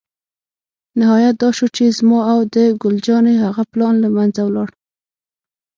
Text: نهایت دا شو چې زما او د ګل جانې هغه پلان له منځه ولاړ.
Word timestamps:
نهایت 0.99 1.35
دا 1.41 1.49
شو 1.57 1.67
چې 1.75 1.83
زما 1.97 2.19
او 2.31 2.39
د 2.53 2.55
ګل 2.81 2.95
جانې 3.07 3.35
هغه 3.45 3.63
پلان 3.71 3.95
له 4.03 4.09
منځه 4.15 4.41
ولاړ. 4.45 4.69